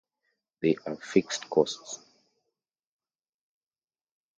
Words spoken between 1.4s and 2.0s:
costs.